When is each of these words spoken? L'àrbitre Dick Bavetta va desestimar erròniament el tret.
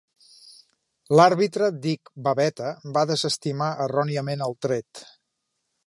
L'àrbitre 1.19 1.67
Dick 1.83 2.11
Bavetta 2.29 2.71
va 2.97 3.05
desestimar 3.13 3.69
erròniament 3.87 4.45
el 4.49 4.59
tret. 4.69 5.05